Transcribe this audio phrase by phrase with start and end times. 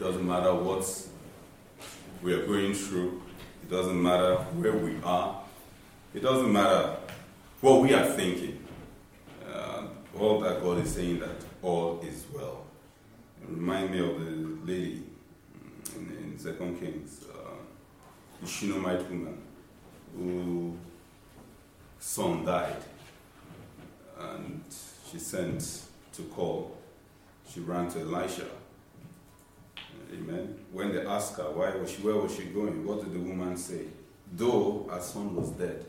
[0.00, 0.82] doesn't matter what
[2.22, 3.22] we are going through,
[3.62, 5.42] it doesn't matter where we are,
[6.14, 6.96] it doesn't matter
[7.60, 8.64] what we are thinking.
[9.46, 9.82] Uh,
[10.18, 12.64] all that God is saying that all is well.
[13.42, 15.02] It remind me of the lady
[15.94, 19.36] in, in Second Kings, uh, Shunammite woman
[20.16, 20.78] whose
[21.98, 22.82] son died,
[24.18, 24.64] and
[25.10, 25.82] she sent
[26.14, 26.76] to call.
[27.52, 28.46] She ran to Elisha.
[30.12, 30.58] Amen.
[30.72, 33.56] When they asked her why was she, where was she going, what did the woman
[33.56, 33.82] say?
[34.32, 35.84] Though her son was dead,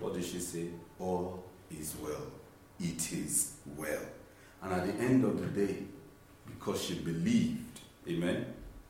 [0.00, 0.68] what did she say?
[0.98, 2.26] All is well.
[2.80, 4.02] It is well.
[4.62, 5.78] And at the end of the day,
[6.46, 8.46] because she believed, amen,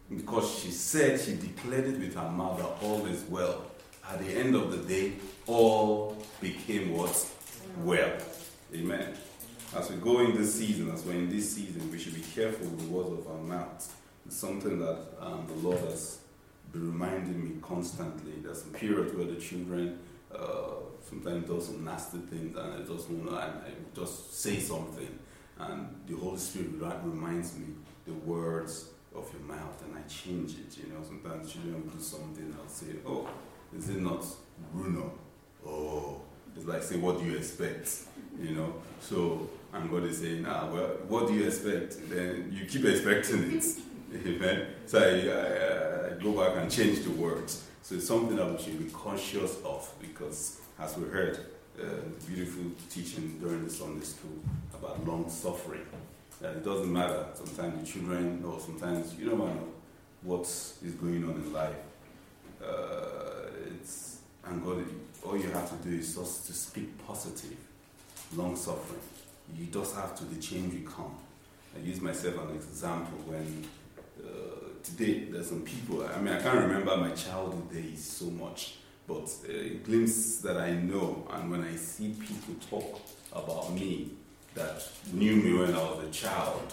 [0.09, 3.65] because she said, she declared it with her mother, all is well.
[4.09, 5.15] At the end of the day,
[5.47, 7.27] all became what?
[7.83, 8.13] Well.
[8.75, 9.15] Amen.
[9.75, 12.67] As we go in this season, as we're in this season, we should be careful
[12.69, 13.93] with the words of our mouths.
[14.29, 16.19] Something that um, the Lord has
[16.73, 18.33] been reminding me constantly.
[18.43, 19.99] There's some periods where the children
[20.35, 20.75] uh,
[21.09, 23.51] sometimes do some nasty things and I just want to, I
[23.95, 25.19] just say something.
[25.59, 26.71] And the Holy Spirit
[27.05, 27.67] reminds me
[28.07, 30.77] the words of your mouth and I change it.
[30.79, 33.29] You know, sometimes children do something, I'll say, oh,
[33.77, 34.25] is it not
[34.73, 35.13] Bruno?
[35.67, 36.21] Oh,
[36.55, 37.91] it's like say, what do you expect?
[38.41, 42.09] You know, so and God is saying, ah, well, what do you expect?
[42.09, 43.65] Then you keep expecting it.
[44.25, 44.67] Amen.
[44.87, 47.65] So I, I, I, go back and change the words.
[47.83, 51.39] So it's something that we should be conscious of because, as we heard,
[51.81, 51.85] uh,
[52.27, 54.39] beautiful teaching during the Sunday school
[54.75, 55.87] about long suffering.
[56.41, 57.27] That it doesn't matter.
[57.35, 59.69] Sometimes the children, or sometimes you don't know
[60.23, 61.77] what is going on in life.
[62.63, 64.85] Uh, it's and God,
[65.25, 67.57] all you have to do is just to speak positive,
[68.37, 69.01] long suffering.
[69.57, 71.15] You just have to the change will come.
[71.75, 73.67] I use myself as an example when
[74.25, 74.31] uh,
[74.83, 76.07] today there's some people.
[76.07, 80.73] I mean, I can't remember my childhood days so much, but a glimpse that I
[80.73, 83.01] know, and when I see people talk
[83.33, 84.11] about me
[84.55, 86.73] that knew me when I was a child,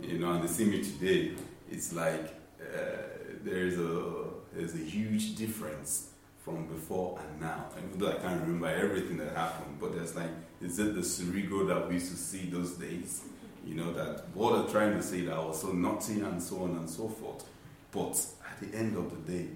[0.00, 1.32] you know, and they see me today,
[1.70, 3.02] it's like uh,
[3.42, 4.14] there's a
[4.54, 6.10] there's a huge difference
[6.44, 7.64] from before and now.
[7.78, 10.30] Even though I can't remember everything that happened, but there's like,
[10.60, 13.22] is it the Esirigho that we used to see those days?
[13.64, 16.62] You know, that what are trying to say that I was so naughty and so
[16.64, 17.44] on and so forth.
[17.90, 19.48] But at the end of the day,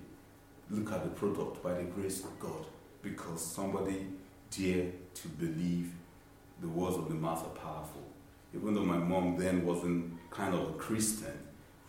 [0.71, 2.65] look at the product by the grace of God
[3.03, 4.07] because somebody
[4.51, 5.93] dared to believe
[6.61, 8.03] the words of the mouth are powerful.
[8.55, 11.33] Even though my mom then wasn't kind of a Christian,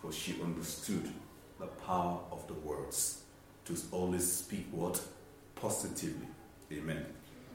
[0.00, 1.08] for she understood
[1.58, 3.22] the power of the words
[3.64, 5.00] to always speak what?
[5.54, 6.26] Positively.
[6.72, 7.04] Amen.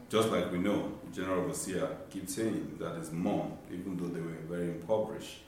[0.08, 4.36] Just like we know, General Overseer keeps saying that his mom, even though they were
[4.48, 5.38] very impoverished,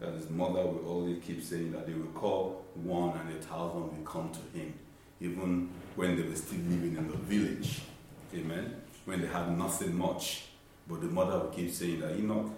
[0.00, 3.82] that his mother will always keep saying that they will call one and a thousand
[3.82, 4.74] will come to him,
[5.20, 7.82] even when they were still living in the village.
[8.34, 8.76] Amen.
[9.04, 10.46] When they had nothing much.
[10.88, 12.50] But the mother will keep saying that, Enoch,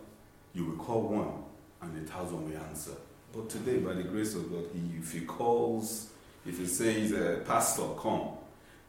[0.55, 1.45] you will call one
[1.83, 2.93] and a thousand will answer.
[3.33, 4.65] But today, by the grace of God,
[4.99, 6.11] if he calls,
[6.47, 8.31] if he says, uh, Pastor, come,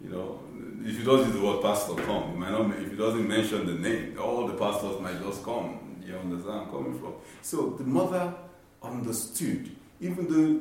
[0.04, 0.40] you know,
[0.84, 3.66] if you don't use the word pastor come, he might not, if he doesn't mention
[3.66, 5.80] the name, all the pastors might just come.
[6.06, 7.14] You understand I'm coming from?
[7.42, 8.34] So the mother
[8.82, 9.70] understood,
[10.00, 10.60] even though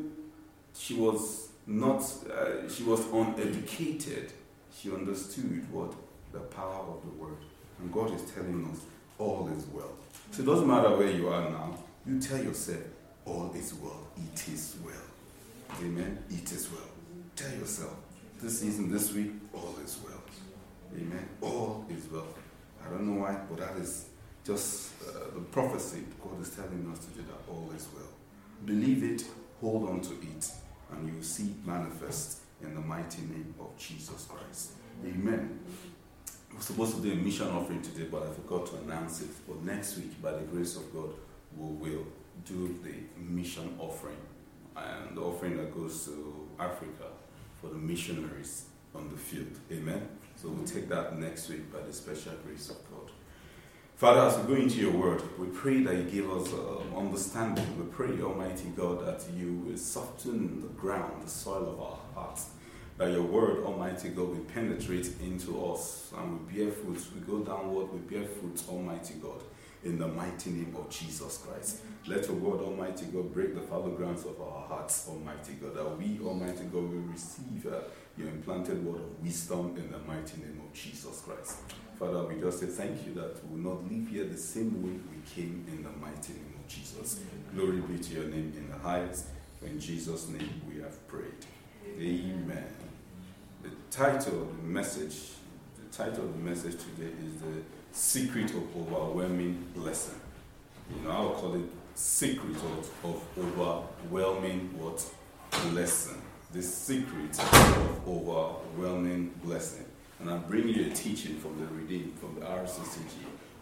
[0.75, 4.33] she was not, uh, she was uneducated,
[4.77, 5.95] she understood what
[6.33, 7.39] the power of the word.
[7.78, 8.81] And God is telling us
[9.19, 9.91] all is well.
[10.31, 12.83] So it doesn't matter where you are now, you tell yourself,
[13.25, 14.07] all is well.
[14.17, 15.81] It is well.
[15.83, 16.19] Amen.
[16.31, 16.81] It is well.
[17.37, 17.97] Tell yourself,
[18.43, 20.23] this season, this week, all is well.
[20.97, 21.28] Amen.
[21.41, 22.27] All is well.
[22.84, 24.06] I don't know why, but that is
[24.45, 28.09] just uh, the prophecy God is telling us to do that all is well.
[28.65, 29.25] Believe it,
[29.61, 30.51] hold on to it,
[30.93, 34.72] and you will see it manifest in the mighty name of Jesus Christ.
[35.05, 35.61] Amen.
[36.53, 39.28] We're supposed to do a mission offering today, but I forgot to announce it.
[39.47, 41.11] But next week, by the grace of God,
[41.57, 42.07] we will
[42.45, 44.17] do the mission offering
[44.77, 47.04] and the offering that goes to Africa
[47.60, 49.59] for the missionaries on the field.
[49.71, 50.09] Amen.
[50.36, 53.10] So we'll take that next week by the special grace of God.
[53.97, 57.66] Father, as we go into your word, we pray that you give us uh, understanding.
[57.78, 62.48] We pray, Almighty God, that you will soften the ground, the soil of our hearts.
[62.97, 66.98] That your word, Almighty God, will penetrate into us and we bear fruit.
[67.15, 69.42] We go downward, we bear fruit, Almighty God,
[69.84, 71.80] in the mighty name of Jesus Christ.
[72.06, 75.98] Let your word, Almighty God, break the fallow grounds of our hearts, Almighty God, that
[75.98, 77.80] we, Almighty God, will receive uh,
[78.16, 81.59] your implanted word of wisdom in the mighty name of Jesus Christ.
[81.98, 84.92] Father, we just say thank you that we will not leave here the same way
[84.92, 87.21] we came in the mighty name of Jesus.
[87.54, 89.26] Glory be to your name in the highest.
[89.62, 91.44] In Jesus' name we have prayed.
[91.98, 92.65] Amen.
[93.62, 95.33] The title of the message,
[95.76, 97.62] the title of the message today is the
[97.92, 100.19] secret of overwhelming blessing.
[100.95, 101.65] You know, I'll call it
[101.95, 105.04] secret of, of overwhelming what
[105.71, 106.21] blessing.
[106.53, 109.84] The secret of overwhelming blessing.
[110.19, 113.13] And I'm bringing you a teaching from the Redeemed, from the RCCG,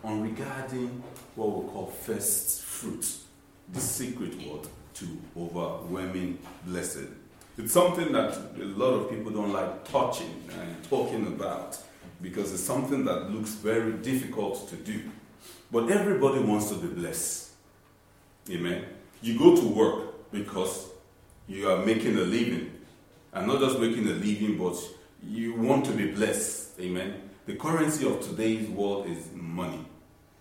[0.04, 1.02] on regarding
[1.34, 3.24] what we call first fruits.
[3.72, 7.14] The secret word to overwhelming blessing.
[7.58, 11.78] It's something that a lot of people don't like touching and talking about
[12.20, 15.10] because it's something that looks very difficult to do.
[15.70, 17.50] But everybody wants to be blessed.
[18.50, 18.84] Amen.
[19.20, 20.88] You go to work because
[21.46, 22.72] you are making a living.
[23.32, 24.76] And not just making a living, but
[25.22, 26.80] you want to be blessed.
[26.80, 27.30] Amen.
[27.46, 29.84] The currency of today's world is money.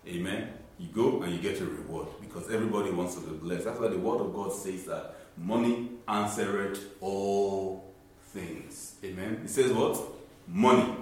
[0.06, 0.52] Amen.
[0.78, 3.64] You go and you get a reward because everybody wants to be blessed.
[3.64, 7.92] That's why the word of God says that money answereth all
[8.26, 8.94] things.
[9.04, 9.42] Amen.
[9.44, 10.00] It says what?
[10.46, 10.94] Money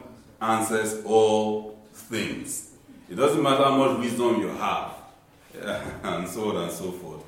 [0.47, 2.71] answers all things.
[3.11, 4.95] It doesn't matter how much wisdom you have,
[6.03, 7.23] and so on and so forth.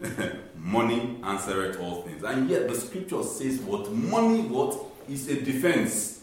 [0.56, 2.22] money answereth all things.
[2.22, 3.90] And yet the scripture says what?
[3.92, 4.78] Money what
[5.08, 6.22] is a defense.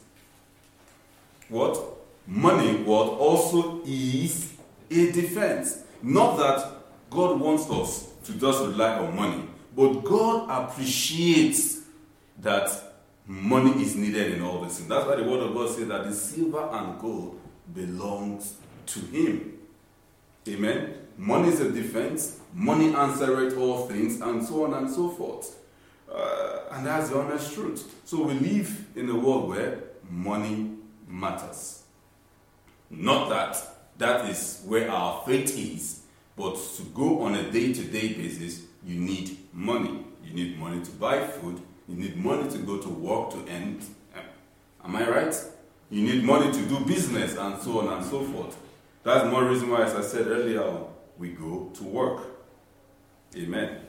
[1.50, 1.80] What?
[2.28, 4.54] Money what also is
[4.90, 5.84] a defense.
[6.02, 6.72] Not that
[7.10, 9.44] God wants us to just rely on money,
[9.76, 11.82] but God appreciates
[12.40, 12.91] that
[13.28, 14.80] money is needed in all this.
[14.80, 17.40] And that's why the word of God says that the silver and gold
[17.74, 18.56] belongs
[18.88, 19.58] to him.
[20.48, 20.96] Amen.
[21.18, 25.56] Money is a defense, money answereth all things, and so on and so forth.
[26.12, 28.02] Uh, and that's the honest truth.
[28.06, 30.72] So we live in a world where money
[31.08, 31.84] matters.
[32.90, 33.58] Not that
[33.98, 36.02] that is where our faith is,
[36.36, 40.06] but to go on a day to day basis, you need money.
[40.24, 43.84] You need money to buy food, you need money to go to work to end.
[44.16, 44.20] Eh,
[44.84, 45.36] am I right?
[45.90, 48.58] You need money to do business and so on and so forth.
[49.04, 50.72] That's more reason why, as I said earlier,
[51.18, 52.24] we go to work.
[53.36, 53.82] Amen.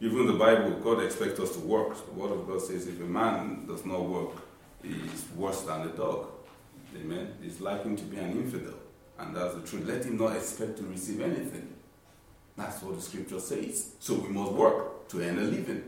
[0.00, 1.94] Even the Bible, God expects us to work.
[2.06, 4.32] The Word of God says if a man does not work,
[4.82, 6.28] he is worse than a dog.
[6.96, 7.34] Amen.
[7.42, 8.74] He's likely to be an infidel.
[9.18, 9.86] And that's the truth.
[9.86, 11.68] Let him not expect to receive anything.
[12.56, 13.92] That's what the scripture says.
[14.00, 15.84] So we must work to earn a living.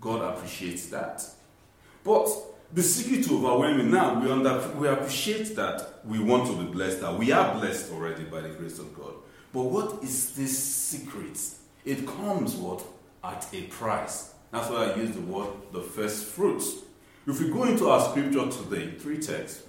[0.00, 1.24] God appreciates that.
[2.04, 2.28] But
[2.72, 7.00] the secret to overwhelming now, we, under, we appreciate that we want to be blessed,
[7.02, 9.14] that we are blessed already by the grace of God.
[9.52, 11.38] But what is this secret?
[11.84, 12.82] It comes what?
[13.22, 14.34] At a price.
[14.50, 16.76] That's why I use the word the first fruits.
[17.26, 19.62] If we go into our scripture today, three texts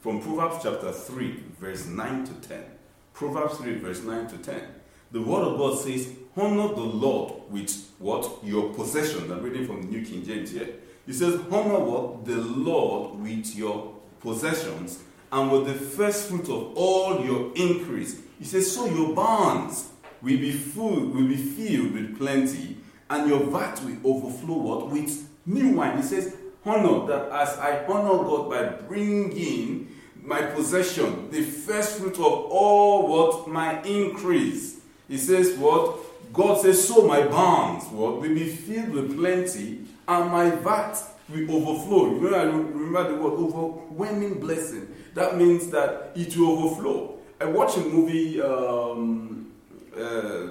[0.00, 2.64] from Proverbs chapter 3, verse 9 to 10.
[3.12, 4.62] Proverbs 3, verse 9 to 10.
[5.10, 8.38] The word of God says, Honor the Lord with what?
[8.42, 9.30] Your possessions.
[9.30, 10.68] I'm reading from the New King James here.
[11.04, 12.24] He says, Honor what?
[12.24, 18.18] The Lord with your possessions and with the first fruit of all your increase.
[18.38, 19.90] He says, So your barns
[20.22, 22.78] will be full, will be filled with plenty,
[23.10, 24.88] and your vat will overflow what?
[24.90, 25.98] With new wine.
[25.98, 26.34] He says,
[26.64, 33.06] Honor that as I honor God by bringing my possession, the first fruit of all
[33.06, 34.80] what my increase.
[35.08, 35.98] He says, What?
[36.32, 40.96] God says, So my barns what will be filled with plenty, and my vat
[41.28, 42.06] will overflow.
[42.06, 44.94] Remember, I remember the word overwhelming blessing.
[45.14, 47.18] That means that it will overflow.
[47.40, 49.52] I watched a movie um,
[49.96, 50.46] uh,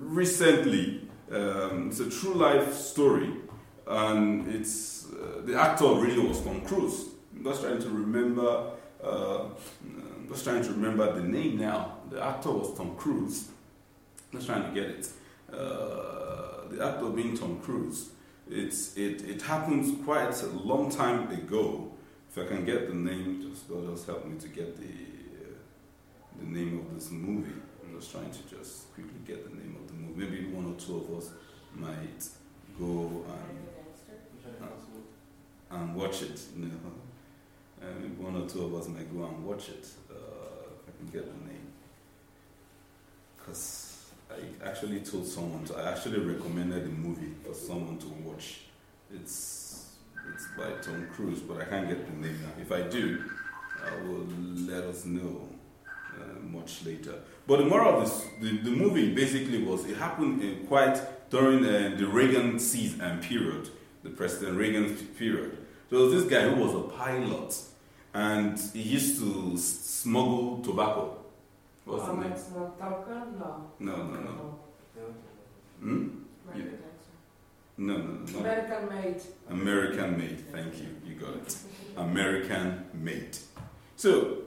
[0.00, 1.02] recently.
[1.30, 3.32] Um, it's a true life story,
[3.86, 7.08] and it's uh, the actor really was Tom Cruise.
[7.36, 8.70] I'm just trying to remember.
[9.02, 9.44] Uh,
[9.82, 11.98] I'm just trying to remember the name now.
[12.10, 13.48] The actor was Tom Cruise.
[14.32, 15.08] I'm just trying to get it.
[15.52, 18.10] Uh, the actor being Tom Cruise.
[18.48, 21.92] It's it it happens quite a long time ago.
[22.30, 25.54] If I can get the name, just God just help me to get the uh,
[26.38, 27.60] the name of this movie.
[27.82, 30.30] I'm just trying to just quickly get the name of the movie.
[30.30, 31.30] Maybe one or two of us
[31.74, 32.28] might
[32.78, 33.68] go and
[34.62, 36.40] uh, and watch it.
[36.56, 36.74] You know,
[37.82, 39.86] uh, maybe one or two of us might go and watch it.
[40.10, 40.14] Uh,
[40.86, 41.66] if I can get the name,
[43.38, 43.85] because
[44.30, 45.76] I actually told someone to.
[45.76, 48.60] I actually recommended the movie for someone to watch.
[49.14, 49.96] It's
[50.32, 52.60] it's by Tom Cruise, but I can't get the name now.
[52.60, 53.24] If I do,
[53.84, 54.26] I will
[54.66, 55.48] let us know
[56.16, 57.14] uh, much later.
[57.46, 61.64] But the moral of this, the, the movie basically was it happened in quite during
[61.64, 63.70] uh, the Reagan season period,
[64.02, 65.58] the President Reagan period.
[65.88, 67.56] There was this guy who was a pilot,
[68.12, 71.16] and he used to smuggle tobacco
[71.86, 72.34] What's the name?
[73.38, 73.70] No.
[73.78, 74.58] No, no, no.
[75.80, 76.08] Hmm?
[77.78, 78.02] No, no,
[78.32, 78.38] no.
[78.40, 79.22] American made.
[79.48, 80.40] American made.
[80.50, 80.88] Thank you.
[81.06, 81.56] You got it.
[81.96, 83.38] American made.
[83.94, 84.38] So,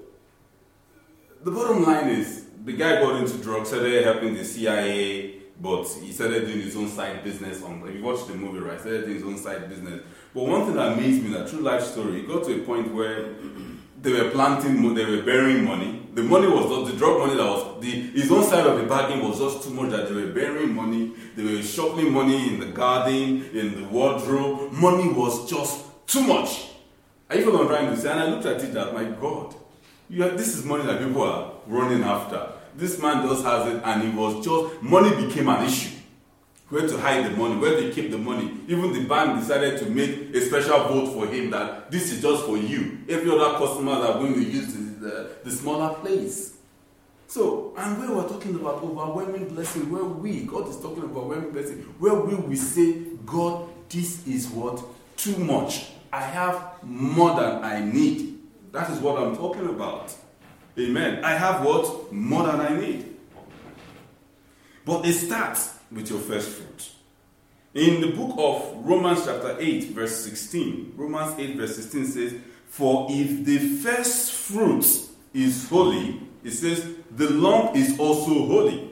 [1.43, 6.12] the bottom line is the guy got into drugs, started helping the CIA, but he
[6.12, 7.63] started doing his own side business.
[7.63, 10.03] On if you watch the movie, right, started doing his own side business.
[10.34, 12.93] But one thing that amazed me, that true life story, he got to a point
[12.93, 13.36] where
[14.01, 15.99] they were planting, they were burying money.
[16.13, 18.86] The money was not the drug money that was the his own side of the
[18.86, 21.13] bargain was just too much that they were burying money.
[21.36, 24.72] They were shuffling money in the garden, in the wardrobe.
[24.72, 26.70] Money was just too much.
[27.34, 28.10] You what I'm trying to say?
[28.12, 29.54] And I looked at it that my God,
[30.10, 32.54] you have, this is money that people are running after.
[32.75, 35.99] This man just has it, and it was just money became an issue.
[36.70, 38.60] Where to hide the money, where to keep the money.
[38.68, 42.46] Even the bank decided to make a special vote for him that this is just
[42.46, 43.00] for you.
[43.10, 46.58] Every other customers are going to use the, the, the smaller place.
[47.28, 51.52] So, and where we're talking about overwhelming blessing, where we, God is talking about overwhelming
[51.52, 54.84] blessing, where will we say, God, this is what?
[55.18, 55.88] Too much.
[56.14, 58.40] I have more than I need.
[58.72, 60.16] That is what I'm talking about.
[60.78, 61.24] Amen.
[61.24, 62.12] I have what?
[62.12, 63.18] More than I need.
[64.86, 66.91] But it starts with your first fruit.
[67.74, 72.34] In the book of Romans, chapter 8, verse 16, Romans 8, verse 16 says,
[72.67, 74.86] For if the first fruit
[75.34, 78.89] is holy, it says, the lump is also holy.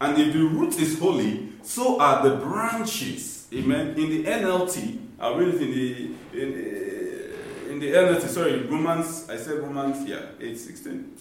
[0.00, 3.46] And if the root is holy, so are the branches.
[3.54, 3.88] Amen.
[3.90, 9.28] In the NLT, I read it in the in, uh, in the NLT, sorry, Romans,
[9.30, 11.16] I said Romans, yeah, 8, 16.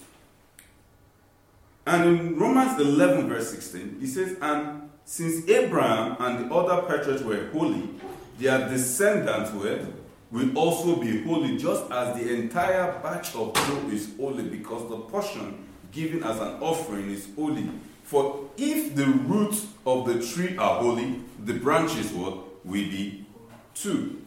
[1.85, 7.23] And in Romans 11, verse 16, he says, And since Abraham and the other patriarchs
[7.23, 7.89] were holy,
[8.37, 9.85] their descendants were
[10.31, 14.97] will also be holy, just as the entire batch of dough is holy, because the
[14.97, 17.69] portion given as an offering is holy.
[18.03, 23.25] For if the roots of the tree are holy, the branches what will be
[23.73, 24.21] too.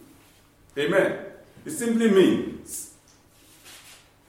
[0.77, 1.19] Amen.
[1.65, 2.93] It simply means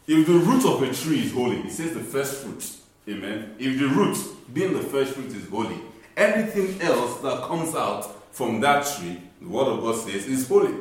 [0.07, 2.71] if the root of a tree is holy, it says the first fruit.
[3.09, 3.55] Amen.
[3.59, 4.17] If the root,
[4.53, 5.79] being the first fruit, is holy,
[6.17, 10.73] everything else that comes out from that tree, the word of God says, is holy.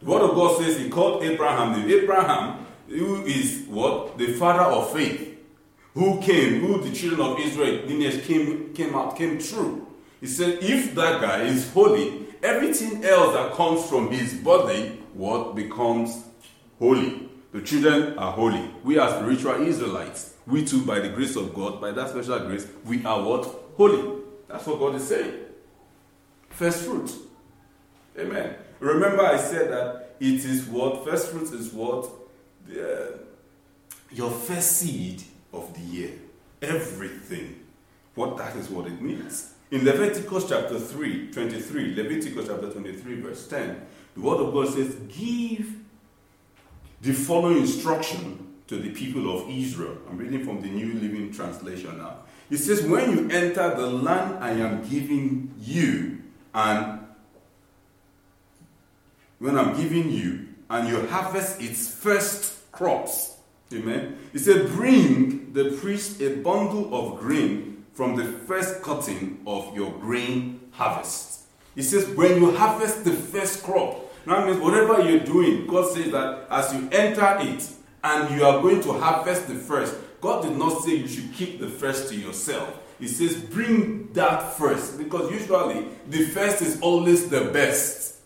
[0.00, 4.18] The word of God says he called Abraham the Abraham, who is what?
[4.18, 5.38] The father of faith.
[5.94, 9.86] Who came, who the children of Israel lineage came, came out, came true.
[10.20, 15.56] He said, if that guy is holy, everything else that comes from his body, what
[15.56, 16.24] becomes
[16.78, 17.30] holy.
[17.52, 18.70] The children are holy.
[18.84, 20.34] We are spiritual Israelites.
[20.46, 23.44] We too, by the grace of God, by that special grace, we are what?
[23.76, 24.15] Holy.
[24.48, 25.34] That's what God is saying.
[26.50, 27.10] First fruit.
[28.18, 28.56] Amen.
[28.80, 31.04] Remember, I said that it is what?
[31.04, 32.08] First fruit is what?
[32.66, 33.18] The, uh,
[34.10, 35.22] your first seed
[35.52, 36.12] of the year.
[36.62, 37.60] Everything.
[38.14, 39.52] What that is what it means.
[39.70, 43.82] In Leviticus chapter 3, 23, Leviticus chapter 23, verse 10,
[44.14, 45.74] the word of God says, Give
[47.02, 49.98] the following instruction to the people of Israel.
[50.08, 52.20] I'm reading from the New Living Translation now.
[52.50, 56.22] It says, When you enter the land I am giving you,
[56.54, 57.00] and
[59.38, 63.36] when I'm giving you, and you harvest its first crops,
[63.72, 64.18] amen.
[64.32, 69.92] He said, Bring the priest a bundle of grain from the first cutting of your
[69.92, 71.42] grain harvest.
[71.74, 75.92] He says, When you harvest the first crop, now that means whatever you're doing, God
[75.92, 77.68] says that as you enter it
[78.06, 81.58] and you are going to harvest the first, God did not say you should keep
[81.58, 82.78] the first to yourself.
[83.00, 84.96] He says, bring that first.
[84.96, 88.20] Because usually the first is always the best.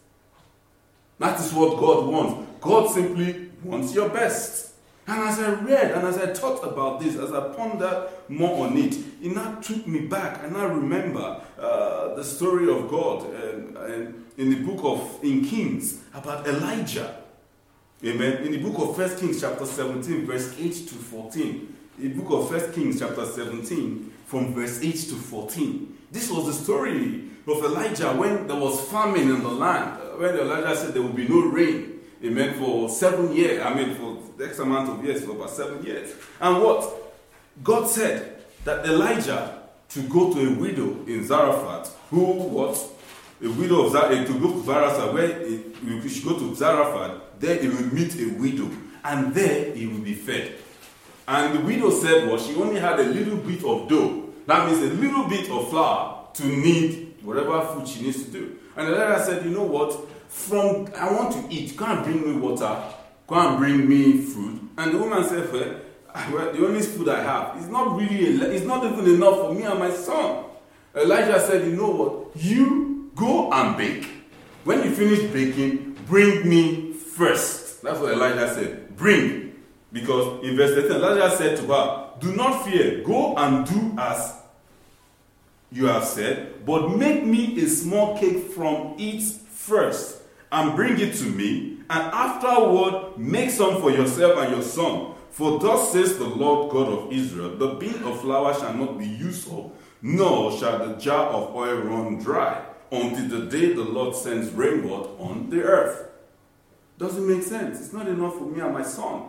[1.19, 2.49] That is what God wants.
[2.61, 4.75] God simply wants your best.
[5.07, 8.77] And as I read and as I thought about this, as I pondered more on
[8.77, 10.45] it, it now took me back.
[10.45, 15.45] And I remember uh, the story of God and, and in the book of in
[15.45, 17.20] Kings about Elijah.
[18.03, 18.45] Amen.
[18.45, 21.77] In the book of First Kings, chapter 17, verse 8 to 14.
[21.99, 25.99] The book of First Kings, chapter 17, from verse 8 to 14.
[26.11, 30.01] This was the story of Elijah when there was famine in the land.
[30.01, 32.01] Uh, when Elijah said there would be no rain.
[32.25, 32.55] Amen.
[32.59, 33.63] For seven years.
[33.63, 36.15] I mean, for X amount of years, for about seven years.
[36.41, 36.91] And what?
[37.63, 39.59] God said that Elijah
[39.91, 42.89] to go to a widow in Zarephath who was
[43.43, 47.59] A widow of Zarephath, to go to Zarephath, where he should go to Zarephath, there
[47.59, 48.71] he will meet a widow,
[49.03, 50.53] and there he will be fed.
[51.27, 54.29] And the widow said, well, she only had a little bit of dough.
[54.47, 58.59] That means a little bit of flour to knead whatever food she needs to do.
[58.77, 60.09] And Elijah said, you know what?
[60.29, 62.77] From I want to eat, go and bring me water,
[63.27, 64.61] go and bring me food.
[64.77, 65.81] And the woman said, well,
[66.33, 69.63] well, the only food I have is not really, it's not even enough for me
[69.63, 70.45] and my son.
[70.95, 72.37] Elijah said, you know what?
[72.37, 74.09] You go and bake.
[74.65, 77.83] When you finish baking, bring me first.
[77.83, 78.97] That's what Elijah said.
[78.97, 79.55] Bring.
[79.93, 84.41] Because in verse 13, Elijah said to her, Do not fear, go and do as
[85.73, 91.15] you have said, but make me a small cake from it first, and bring it
[91.15, 95.15] to me, and afterward make some for yourself and your son.
[95.31, 99.07] For thus says the Lord God of Israel The bin of flour shall not be
[99.07, 99.71] used up,
[100.03, 105.11] nor shall the jar of oil run dry, until the day the Lord sends rainwater
[105.19, 106.10] on the earth.
[107.01, 107.81] Doesn't make sense.
[107.81, 109.23] It's not enough for me and my son.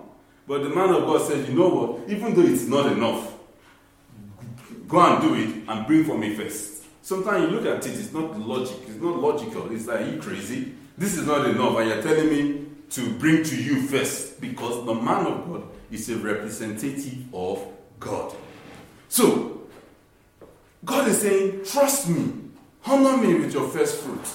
[0.46, 2.10] But the man of God said, You know what?
[2.10, 3.34] Even though it's not enough,
[4.90, 6.84] go and do it and bring for me first.
[7.01, 9.74] Sometimes you look at it, it's not logic, it's not logical.
[9.74, 10.74] It's like, you crazy?
[10.98, 14.94] This is not enough, and you're telling me to bring to you first because the
[14.94, 17.66] man of God is a representative of
[18.01, 18.36] God.
[19.08, 19.62] So,
[20.84, 22.34] God is saying, Trust me,
[22.86, 24.28] honor me with your first fruit,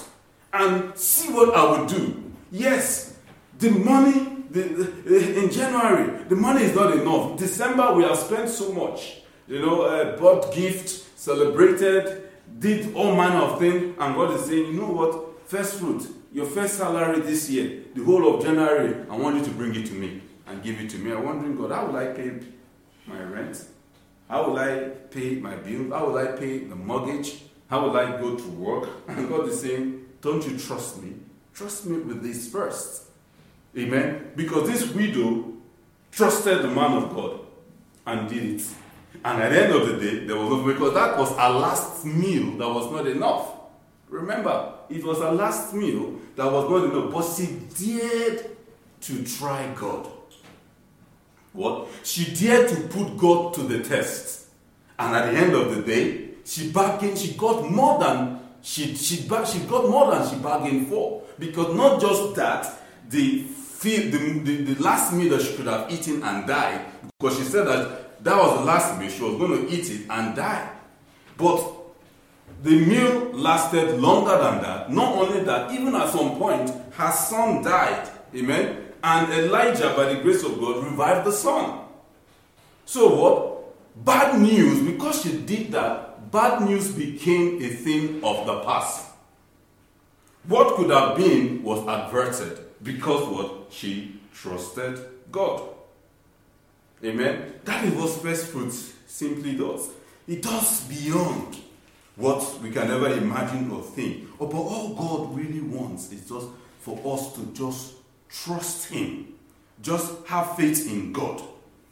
[0.51, 2.33] and see what I will do.
[2.51, 3.16] Yes,
[3.59, 7.37] the money, the, the, in January, the money is not enough.
[7.37, 9.21] December, we have spent so much.
[9.47, 14.67] You know, uh, bought gifts, celebrated, did all manner of things, and God is saying,
[14.67, 15.47] You know what?
[15.49, 19.51] First fruit, your first salary this year, the whole of January, I want you to
[19.51, 21.11] bring it to me and give it to me.
[21.11, 22.39] I'm wondering, God, how will I pay
[23.05, 23.63] my rent?
[24.29, 25.91] How will I pay my bill?
[25.97, 27.43] How will I pay the mortgage?
[27.69, 28.89] How will I go to work?
[29.07, 31.13] And God is saying, Don't you trust me?
[31.53, 33.06] Trust me with this first.
[33.77, 34.31] Amen.
[34.35, 35.53] Because this widow
[36.11, 37.39] trusted the man of God
[38.05, 38.67] and did it.
[39.23, 42.05] And at the end of the day, there was no because that was a last
[42.05, 43.51] meal that was not enough.
[44.09, 48.49] Remember, it was her last meal that was not enough, but she dared
[49.01, 50.07] to try God.
[51.53, 51.87] What?
[52.03, 54.47] She dared to put God to the test.
[54.97, 59.17] And at the end of the day, she bargained, she got more than she, she,
[59.17, 61.23] she got more than she bargained for.
[61.37, 63.45] Because not just that, the,
[63.83, 66.85] the, the, the last meal that she could have eaten and died,
[67.19, 70.07] because she said that that was the last meal, she was going to eat it
[70.09, 70.71] and die.
[71.37, 71.73] But
[72.63, 74.91] the meal lasted longer than that.
[74.91, 78.09] Not only that, even at some point, her son died.
[78.35, 78.85] Amen.
[79.03, 81.81] And Elijah, by the grace of God, revived the son.
[82.85, 83.53] So what?
[84.03, 89.11] Bad news, because she did that, bad news became a thing of the past.
[90.47, 93.67] What could have been was averted because what?
[93.71, 94.99] She trusted
[95.31, 95.61] God.
[97.03, 97.53] Amen.
[97.65, 99.89] That is what first fruits simply does.
[100.27, 101.57] It does beyond
[102.15, 104.27] what we can ever imagine or think.
[104.39, 106.47] But all God really wants is just
[106.79, 107.93] for us to just
[108.29, 109.33] trust Him,
[109.81, 111.41] just have faith in God,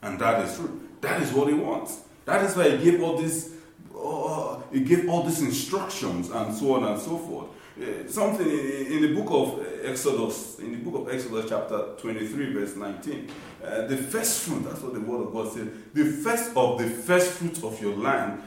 [0.02, 0.82] and that is true.
[1.02, 2.02] That is what He wants.
[2.26, 3.54] That is why He gave all this.
[3.98, 7.48] Uh, he gave all these instructions and so on and so forth.
[7.78, 12.54] Uh, something in, in, the book of Exodus, in the book of Exodus, chapter 23,
[12.54, 13.30] verse 19.
[13.62, 15.68] Uh, the first fruit, that's what the word of God says.
[15.94, 18.42] The first of the first fruit of your land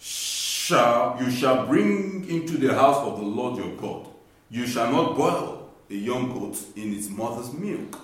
[0.00, 4.08] shall you shall bring into the house of the Lord your God.
[4.50, 8.00] You shall not boil a young goat in its mother's milk.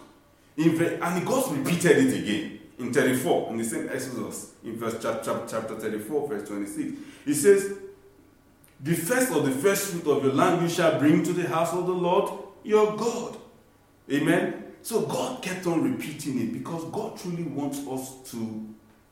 [0.56, 5.74] and God repeated it again in 34, in the same Exodus, in verse chapter, chapter
[5.74, 6.92] 34, verse 26.
[7.24, 7.76] He says,
[8.82, 11.74] The first of the first fruit of your land you shall bring to the house
[11.74, 12.32] of the Lord
[12.64, 13.36] your God.
[14.10, 14.64] Amen.
[14.82, 18.66] So God kept on repeating it because God truly wants us to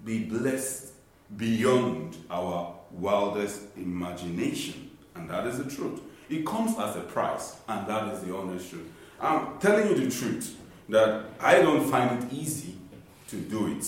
[0.05, 0.93] be blessed
[1.37, 4.91] beyond our wildest imagination.
[5.15, 6.01] And that is the truth.
[6.31, 8.91] It comes as a price, and that is the honest truth.
[9.21, 10.57] I'm telling you the truth
[10.89, 12.77] that I don't find it easy
[13.29, 13.85] to do it.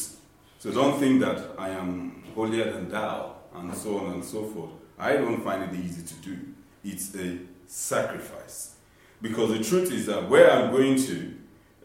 [0.58, 4.72] So don't think that I am holier than thou, and so on and so forth.
[5.00, 6.38] I don't find it easy to do.
[6.84, 8.74] It's a sacrifice.
[9.22, 11.34] Because the truth is that where I'm going to,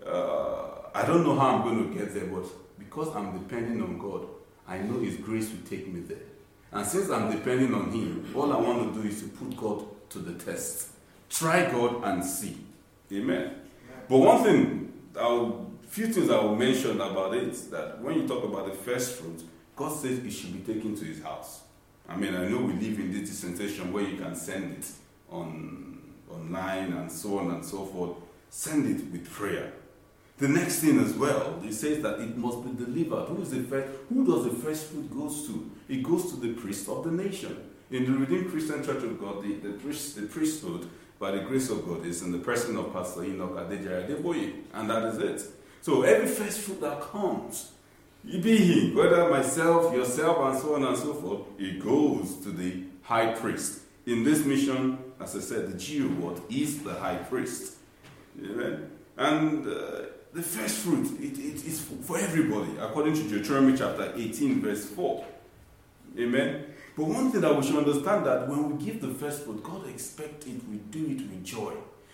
[0.06, 2.46] uh, I don't know how I'm going to get there, but
[2.78, 4.28] because I'm depending on God,
[4.68, 6.18] I know His grace will take me there.
[6.72, 9.86] And since I'm depending on Him, all I want to do is to put God
[10.10, 10.90] to the test.
[11.30, 12.58] Try God and see.
[13.12, 13.56] Amen.
[14.10, 15.52] But one thing, a
[15.88, 19.42] few things I will mention about it that when you talk about the first fruit,
[19.76, 21.62] God says it should be taken to His house.
[22.08, 24.86] I mean, I know we live in this dispensation where you can send it
[25.30, 28.18] on online and so on and so forth.
[28.50, 29.74] Send it with prayer.
[30.38, 33.28] The next thing as well, it says that it must be delivered.
[33.30, 33.88] Who is the first?
[34.10, 35.72] Who does the first fruit goes to?
[35.88, 37.58] It goes to the priest of the nation.
[37.90, 40.90] In the Redeemed Christian Church of God, the, the, priest, the priesthood,
[41.20, 44.90] by the grace of God, is in the person of Pastor Enoch Adejare Adeboye, and
[44.90, 45.52] that is it.
[45.82, 47.72] So every first fruit that comes,
[48.26, 52.84] be he, whether myself, yourself, and so on and so forth, it goes to the
[53.04, 53.82] high priest.
[54.06, 57.76] In this mission, as I said, the Jew, what is the high priest.
[58.44, 58.92] Amen.
[59.18, 60.02] And uh,
[60.34, 65.26] the first fruit, it, it is for everybody, according to Deuteronomy chapter 18, verse 4.
[66.20, 66.66] Amen.
[66.98, 69.88] But one thing that we should understand that when we give the first fruit, God
[69.88, 71.74] expects it, we do it with joy.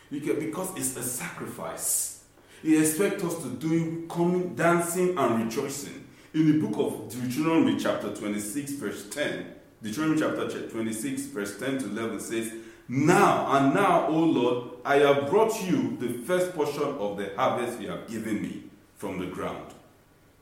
[0.09, 2.20] Because it's a sacrifice.
[2.61, 6.05] He expects us to do coming, dancing, and rejoicing.
[6.33, 9.45] In the book of Deuteronomy, chapter 26, verse 10,
[9.81, 12.53] Deuteronomy chapter 26, verse 10 to 11 says,
[12.87, 17.81] Now and now, O Lord, I have brought you the first portion of the harvest
[17.81, 18.63] you have given me
[18.95, 19.73] from the ground.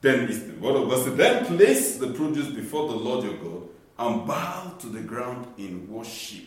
[0.01, 4.27] Then the word of God Then place the produce before the Lord your God and
[4.27, 6.45] bow to the ground in worship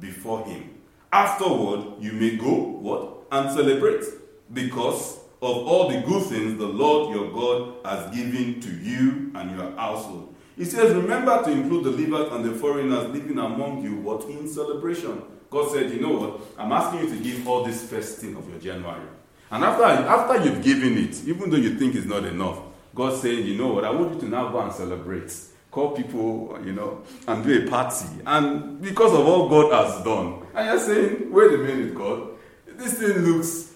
[0.00, 0.70] before him.
[1.12, 3.24] Afterward, you may go, what?
[3.30, 4.04] And celebrate
[4.52, 9.56] because of all the good things the Lord your God has given to you and
[9.56, 10.34] your household.
[10.56, 14.48] He says, Remember to include the Levites and the foreigners living among you, what in
[14.48, 15.22] celebration.
[15.50, 16.40] God said, You know what?
[16.58, 19.06] I'm asking you to give all this first thing of your January.
[19.50, 22.58] And after, after you've given it, even though you think it's not enough,
[22.94, 23.84] God said, You know what?
[23.84, 25.32] I want you to now go and celebrate
[25.70, 28.06] call people, you know, and do a party.
[28.26, 32.30] And because of all God has done, and you're saying, wait a minute, God,
[32.66, 33.67] this thing looks,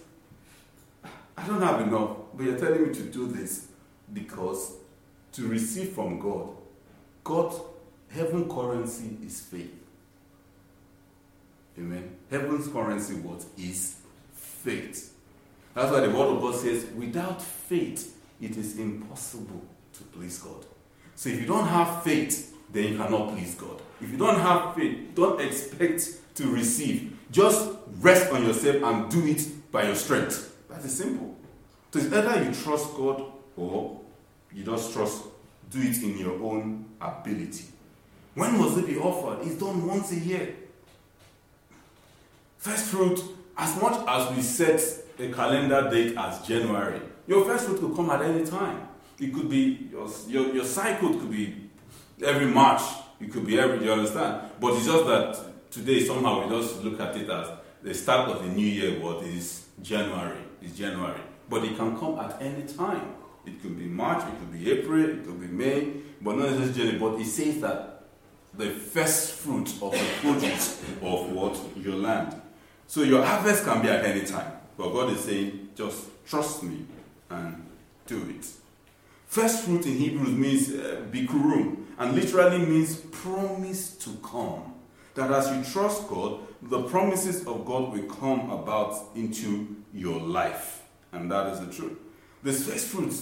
[1.42, 3.66] I don't have enough, but you're telling me to do this
[4.12, 4.74] because
[5.32, 6.50] to receive from God,
[7.24, 7.52] God,
[8.10, 9.74] heaven currency is faith.
[11.76, 12.16] Amen.
[12.30, 13.96] Heaven's currency what is
[14.32, 15.14] faith.
[15.74, 19.62] That's why the word of God says, without faith, it is impossible
[19.94, 20.64] to please God.
[21.16, 23.80] So if you don't have faith, then you cannot please God.
[24.00, 27.18] If you don't have faith, don't expect to receive.
[27.32, 30.50] Just rest on yourself and do it by your strength.
[30.82, 31.36] That is simple.
[31.92, 33.22] So it's either you trust God
[33.56, 34.00] or
[34.52, 35.22] you just trust,
[35.70, 37.66] do it in your own ability.
[38.34, 39.46] When was it be offered?
[39.46, 40.56] It's done once a year.
[42.58, 43.22] First fruit,
[43.56, 44.82] as much as we set
[45.20, 48.88] a calendar date as January, your first fruit could come at any time.
[49.20, 51.70] It could be your, your, your cycle could be
[52.24, 52.82] every March.
[53.20, 53.84] It could be every.
[53.84, 54.50] You understand?
[54.58, 57.50] But it's just that today somehow we just look at it as
[57.82, 58.98] the start of the new year.
[58.98, 60.38] What is January?
[60.62, 63.14] Is January, but it can come at any time.
[63.44, 64.22] It could be March.
[64.22, 65.04] It could be April.
[65.04, 65.94] It could be May.
[66.20, 66.98] But not just January.
[66.98, 68.04] But it says that
[68.54, 72.40] the first fruit of the produce of what your land.
[72.86, 74.52] So your harvest can be at any time.
[74.76, 76.86] But God is saying, just trust me
[77.30, 77.66] and
[78.06, 78.46] do it.
[79.26, 84.74] First fruit in Hebrews means uh, bikurim and literally means promise to come.
[85.14, 90.82] That as you trust God, the promises of God will come about into your life.
[91.12, 91.98] And that is the truth.
[92.42, 93.14] This first fruit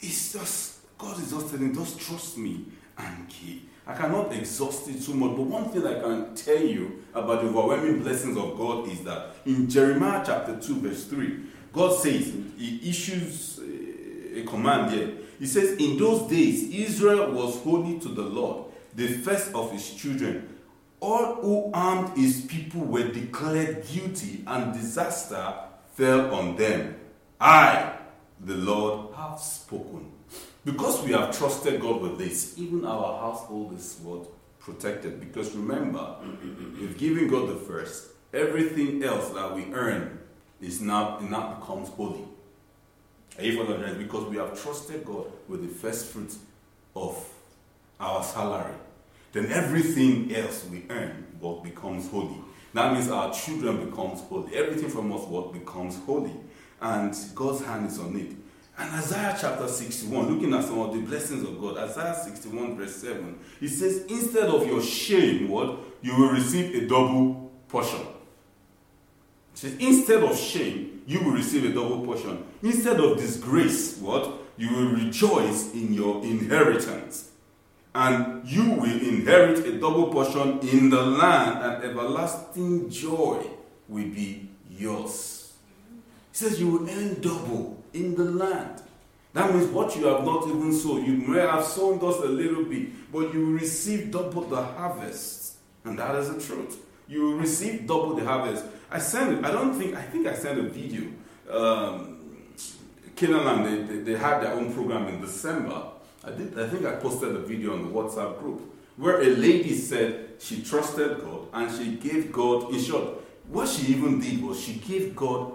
[0.00, 2.66] is just, God is just telling, just trust me
[2.98, 3.68] and keep.
[3.86, 7.48] I cannot exhaust it too much, but one thing I can tell you about the
[7.48, 11.40] overwhelming blessings of God is that in Jeremiah chapter 2, verse 3,
[11.72, 13.60] God says, He issues
[14.34, 19.08] a command here he says, In those days, Israel was holy to the Lord, the
[19.08, 20.48] first of his children.
[21.00, 25.52] All who harmed his people were declared guilty, and disaster
[25.92, 26.96] fell on them.
[27.40, 27.92] I,
[28.40, 30.12] the Lord, have spoken.
[30.64, 34.28] Because we have trusted God with this, even our household is what
[34.60, 35.20] protected.
[35.20, 36.16] Because remember,
[36.80, 40.20] if giving God the first, everything else that we earn
[40.60, 42.24] is now, now becomes holy.
[43.38, 46.38] Are you following Because we have trusted God with the first fruits
[46.94, 47.28] of
[47.98, 48.74] our salary.
[49.32, 52.36] Then everything else we earn what becomes holy.
[52.74, 54.54] That means our children becomes holy.
[54.56, 56.32] Everything from us what becomes holy.
[56.80, 58.32] And God's hand is on it.
[58.78, 62.96] And Isaiah chapter 61, looking at some of the blessings of God, Isaiah 61, verse
[62.96, 65.78] 7, it says, Instead of your shame, what?
[66.00, 68.00] You will receive a double portion.
[69.52, 72.44] It says, Instead of shame, you will receive a double portion.
[72.62, 74.32] Instead of disgrace, what?
[74.56, 77.31] You will rejoice in your inheritance.
[77.94, 83.46] And you will inherit a double portion in the land, and everlasting joy
[83.88, 85.52] will be yours.
[86.32, 88.82] He says you will earn double in the land.
[89.34, 91.04] That means what you have not even sown.
[91.04, 95.56] You may have sown just a little bit, but you will receive double the harvest.
[95.84, 96.78] And that is the truth.
[97.08, 98.64] You will receive double the harvest.
[98.90, 101.10] I sent, I don't think, I think I sent a video.
[101.50, 102.18] Um,
[103.16, 105.91] they, they, they, had their own program in December.
[106.24, 108.60] I, did, I think I posted a video on the WhatsApp group
[108.96, 113.92] where a lady said she trusted God and she gave God, in short, what she
[113.92, 115.52] even did was she gave God,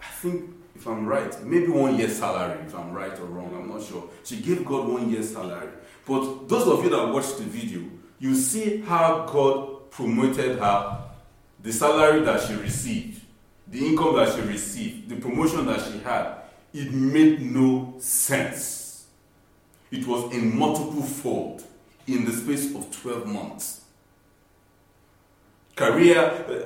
[0.00, 3.68] I think, if I'm right, maybe one year's salary, if I'm right or wrong, I'm
[3.68, 4.08] not sure.
[4.24, 5.68] She gave God one year's salary.
[6.06, 7.82] But those of you that watched the video,
[8.18, 11.04] you see how God promoted her
[11.62, 13.22] the salary that she received,
[13.68, 16.34] the income that she received, the promotion that she had,
[16.72, 18.83] it made no sense.
[19.94, 21.62] It was in multiple fold
[22.08, 23.82] in the space of 12 months.
[25.76, 26.18] Career,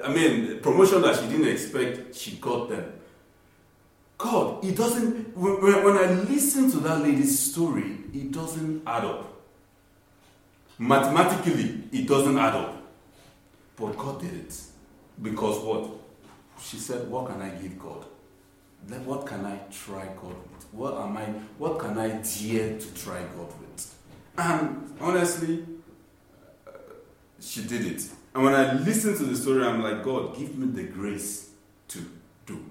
[0.03, 2.91] uh, I mean, promotion that she didn't expect, she got them.
[4.17, 9.31] God, it doesn't, when, when I listen to that lady's story, it doesn't add up.
[10.79, 12.83] Mathematically, it doesn't add up.
[13.77, 14.59] But God did it.
[15.21, 15.91] Because what?
[16.63, 18.07] She said, What can I give God?
[18.87, 20.67] Then what can I try God with?
[20.73, 21.25] What am I
[21.59, 23.95] what can I dare to try God with?
[24.37, 25.65] And honestly,
[27.41, 28.03] she did it.
[28.35, 31.51] And when I listen to the story, I'm like, God, give me the grace
[31.89, 31.99] to
[32.47, 32.65] do.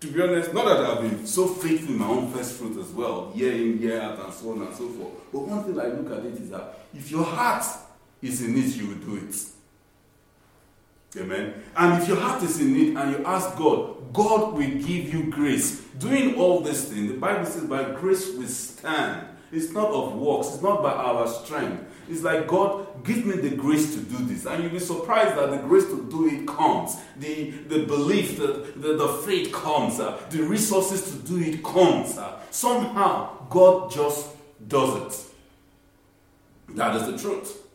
[0.00, 2.90] To be honest, not that I've been so faithful in my own first fruit as
[2.90, 5.12] well, year in, year out, and so on and so forth.
[5.32, 7.64] But one thing I look at it is that if your heart
[8.22, 9.34] is in it, you will do it.
[11.16, 11.54] Amen.
[11.76, 15.30] And if your heart is in it and you ask God, God will give you
[15.30, 15.80] grace.
[15.98, 19.26] Doing all this thing, the Bible says, by grace we stand.
[19.52, 21.84] It's not of works, it's not by our strength.
[22.08, 24.46] It's like, God, give me the grace to do this.
[24.46, 26.96] And you'll be surprised that the grace to do it comes.
[27.16, 29.98] The, the belief, the, the, the faith comes.
[30.00, 32.18] Uh, the resources to do it comes.
[32.18, 34.28] Uh, somehow, God just
[34.66, 35.28] does
[36.68, 36.76] it.
[36.76, 37.69] That is the truth.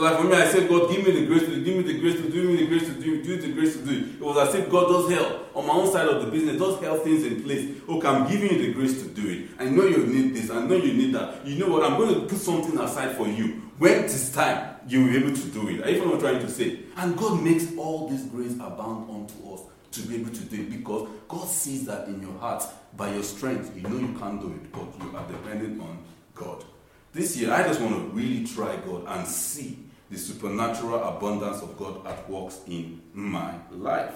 [0.00, 2.14] Like for me, I said, God, give me the grace to give me the grace
[2.14, 4.14] to do, give me the grace to do, me the grace to do it.
[4.14, 6.80] It was as if God does help on my own side of the business, does
[6.80, 7.76] help things in place.
[7.88, 9.48] Okay, I'm giving you the grace to do it.
[9.58, 11.44] I know you need this, I know you need that.
[11.46, 11.84] You know what?
[11.84, 13.62] I'm going to put something aside for you.
[13.78, 15.80] When it is time, you will be able to do it.
[15.80, 16.80] Are what I'm trying to say?
[16.96, 20.70] And God makes all this grace abound unto us to be able to do it
[20.70, 22.64] because God sees that in your heart
[22.96, 23.74] by your strength.
[23.76, 25.98] You know you can't do it, but you are dependent on
[26.34, 26.64] God.
[27.12, 31.76] This year, I just want to really try God and see the supernatural abundance of
[31.76, 34.14] God at work in my life.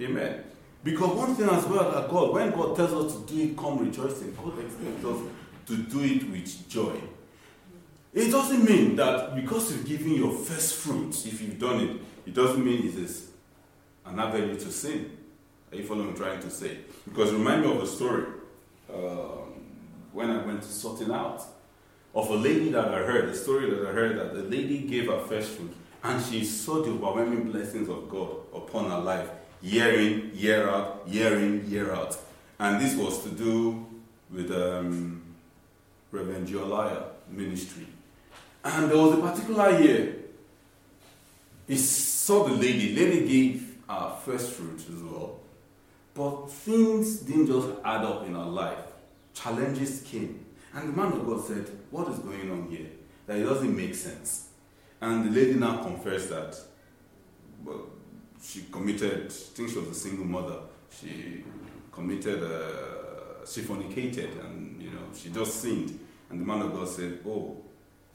[0.00, 0.44] Amen.
[0.82, 3.78] Because one thing as well that God, when God tells us to do it, come
[3.78, 5.20] rejoicing, God expects us
[5.66, 7.00] to do it with joy.
[8.14, 12.34] It doesn't mean that because you've given your first fruits, if you've done it, it
[12.34, 13.30] doesn't mean it is
[14.06, 15.16] an avenue to sin.
[15.70, 16.78] Are you following what I'm trying to say?
[17.06, 18.24] Because remind me of a story
[18.92, 19.62] um,
[20.12, 21.42] when I went to sorting out
[22.14, 25.06] of a lady that I heard, a story that I heard that the lady gave
[25.06, 29.28] her first fruit and she saw the overwhelming blessings of God upon her life,
[29.60, 32.16] year in, year out, year in, year out.
[32.58, 33.86] And this was to do
[34.30, 35.22] with um,
[36.12, 37.86] Reverend Jolaya ministry.
[38.64, 40.16] And there was a particular year,
[41.66, 45.38] he saw the lady, lady gave her first fruit as well.
[46.14, 48.78] But things didn't just add up in her life.
[49.34, 50.44] Challenges came.
[50.74, 52.86] And the man of God said, What is going on here?
[53.26, 54.48] That it doesn't make sense.
[55.00, 56.58] And the lady now confessed that
[57.64, 57.86] well,
[58.42, 61.44] she committed, I think she was a single mother, she
[61.92, 65.98] committed, uh, she fornicated, and you know, she just sinned.
[66.30, 67.56] And the man of God said, Oh,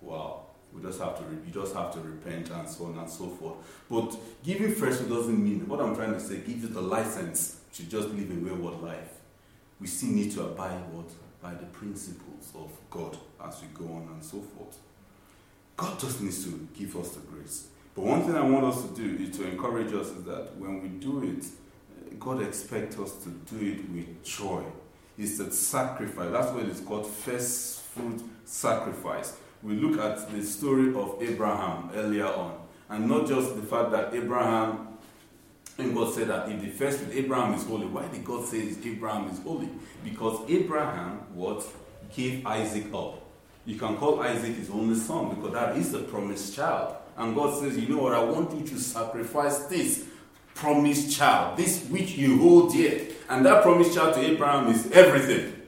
[0.01, 3.27] wow, we just have to, you just have to repent and so on and so
[3.27, 3.55] forth.
[3.89, 7.83] But giving fresh doesn't mean, what I'm trying to say, give you the license to
[7.83, 9.19] just live a wayward life.
[9.79, 11.09] We still need to abide what?
[11.43, 14.77] By the principles of God as we go on and so forth.
[15.75, 17.67] God just needs to give us the grace.
[17.93, 20.81] But one thing I want us to do is to encourage us is that when
[20.81, 21.45] we do it,
[22.19, 24.63] God expects us to do it with joy.
[25.17, 26.31] It's a sacrifice.
[26.31, 29.37] That's why it's called first fruit sacrifice.
[29.61, 32.57] We look at the story of Abraham earlier on,
[32.89, 34.92] and not just the fact that Abraham
[35.77, 38.73] and God said that if the first with Abraham is holy, why did God say
[38.85, 39.69] Abraham is holy?
[40.03, 41.65] Because Abraham what
[42.15, 43.21] gave Isaac up.
[43.65, 46.95] You can call Isaac his only son because that is the promised child.
[47.17, 50.05] And God says, you know what, I want you to sacrifice this
[50.53, 53.07] promised child, this which you hold dear.
[53.29, 55.59] And that promised child to Abraham is everything.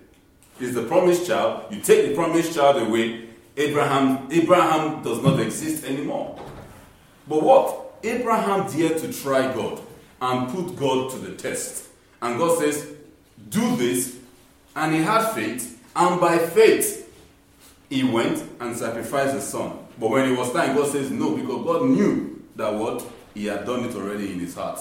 [0.60, 1.74] Is the promised child.
[1.74, 6.40] You take the promised child away, Abraham, Abraham does not exist anymore.
[7.28, 7.96] But what?
[8.04, 9.82] Abraham dared to try God
[10.22, 11.90] and put God to the test.
[12.22, 12.92] And God says,
[13.50, 14.18] Do this.
[14.76, 17.06] And he had faith, and by faith,
[17.90, 19.78] he went and sacrificed his son.
[19.98, 23.06] But when it was time, God says no, because God knew that what?
[23.34, 24.80] He had done it already in his heart.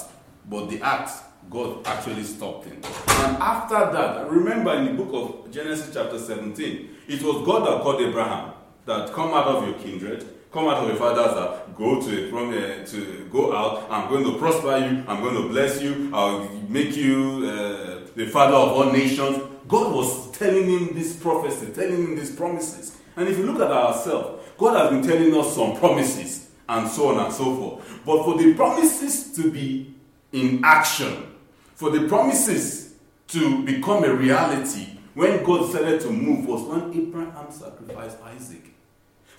[0.49, 1.13] But the act,
[1.51, 2.77] God actually stopped him.
[2.77, 7.83] And after that, remember in the book of Genesis chapter 17, it was God that
[7.83, 8.53] called Abraham
[8.87, 12.31] that come out of your kindred, come out of your father's house, go to a
[12.31, 13.87] from uh, to go out.
[13.91, 15.05] I'm going to prosper you.
[15.09, 16.11] I'm going to bless you.
[16.15, 19.43] I'll make you uh, the father of all nations.
[19.67, 22.97] God was telling him this prophecy, telling him these promises.
[23.17, 26.45] And if you look at ourselves, God has been telling us some promises.
[26.69, 28.01] and so on and so forth.
[28.05, 29.95] But for the promises to be
[30.33, 31.35] in action,
[31.75, 32.95] for the promises
[33.29, 38.74] to become a reality, when God started to move was when Abraham sacrificed Isaac.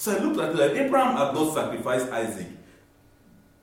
[0.05, 2.45] So I looked at it like Abraham had not sacrificed Isaac.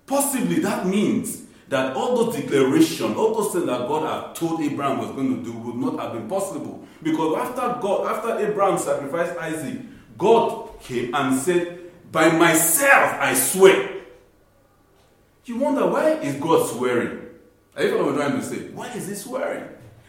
[0.06, 4.98] Possibly that means that all those declarations, all those things that God had told Abraham
[4.98, 6.84] was going to do would not have been possible.
[7.00, 9.82] Because after God, after Abraham sacrificed Isaac,
[10.18, 14.02] God came and said, By myself I swear.
[15.44, 17.20] You wonder why is God swearing?
[17.76, 18.68] Are you what I'm trying to say?
[18.70, 19.68] Why is he swearing?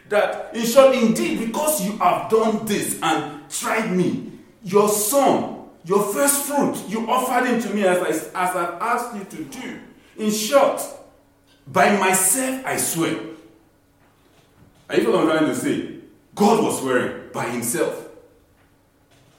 [0.09, 4.31] That in short, indeed, because you have done this and tried me,
[4.63, 5.52] your son,
[5.85, 9.43] your first fruit, you offered him to me as I, as I asked you to
[9.43, 9.79] do.
[10.17, 10.81] In short,
[11.67, 13.19] by myself I swear.
[14.89, 15.95] Are you what I'm trying to say?
[16.35, 18.09] God was swearing by himself.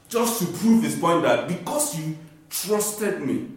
[0.08, 2.16] Just to prove his point that because you
[2.50, 3.48] trusted me,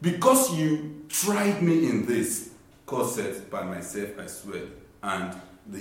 [0.00, 2.50] because you tried me in this,
[2.86, 4.62] God said, By myself I swear.
[5.02, 5.78] And the,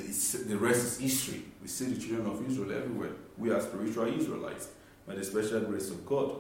[0.48, 1.44] the rest is history.
[1.62, 3.12] We see the children of Israel everywhere.
[3.38, 4.70] We are spiritual Israelites
[5.08, 6.36] by the special grace of God.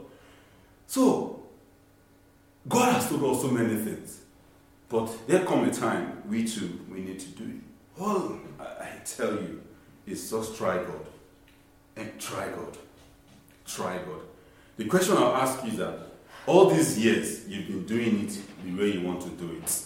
[0.87, 1.43] So,
[2.67, 4.21] God has told us so many things.
[4.89, 8.01] But there come a time we too we need to do it.
[8.01, 9.61] All I, tell you
[10.05, 11.05] is just try God.
[11.95, 12.77] And try God.
[13.65, 14.21] Try God.
[14.77, 15.99] The question I'll ask you is that
[16.45, 19.83] all these years you've been doing it the way you want to do it.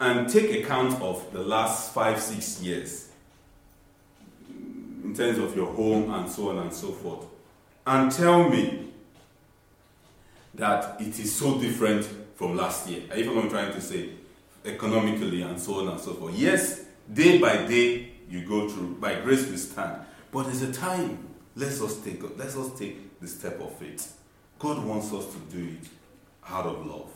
[0.00, 3.10] And take account of the last five, six years
[4.48, 7.26] in terms of your home and so on and so forth.
[7.86, 8.89] And tell me
[10.60, 12.04] that it is so different
[12.36, 13.02] from last year.
[13.16, 14.10] Even I'm trying to say
[14.64, 16.34] economically and so on and so forth.
[16.34, 20.02] Yes, day by day you go through, by grace we stand.
[20.30, 21.26] But there's a time.
[21.56, 24.16] Let's us take let's us take the step of faith.
[24.58, 25.88] God wants us to do it
[26.48, 27.10] out of love.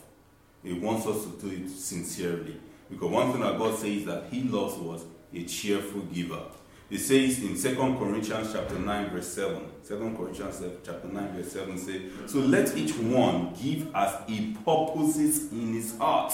[0.63, 2.59] He wants us to do it sincerely.
[2.89, 6.41] Because one thing that God says that He loves was a cheerful giver.
[6.89, 9.59] It says in 2 Corinthians chapter 9, verse 7.
[9.87, 15.51] 2 Corinthians chapter 9, verse 7 says, So let each one give as he purposes
[15.51, 16.33] in his heart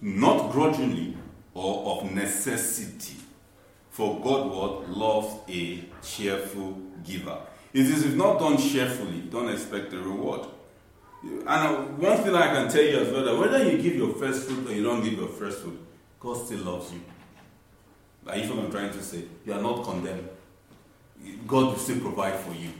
[0.00, 1.16] not grudgingly
[1.54, 3.16] or of necessity.
[3.90, 7.38] For God what loves a cheerful giver.
[7.72, 10.46] It is if not done cheerfully, don't expect a reward.
[11.22, 14.14] And uh, one thing I can tell you as well that whether you give your
[14.14, 15.78] first fruit or you don't give your first fruit,
[16.18, 17.00] God still loves you.
[18.26, 19.24] Are you what I'm trying to say?
[19.44, 20.28] You are not condemned.
[21.46, 22.70] God will still provide for you.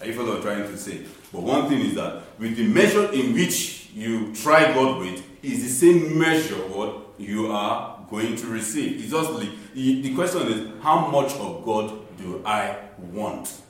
[0.00, 1.06] Are you what I'm trying to say?
[1.32, 5.62] But one thing is that with the measure in which you try God with, is
[5.62, 9.00] the same measure what you are going to receive.
[9.00, 13.60] It's just the, the question is how much of God do I want?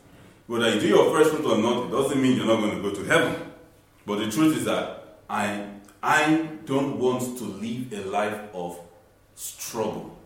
[0.46, 2.82] Whether you do your first fruit or not, it doesn't mean you're not going to
[2.82, 3.36] go to heaven.
[4.04, 5.66] But the truth is that I
[6.02, 8.78] I don't want to live a life of
[9.34, 10.18] struggle.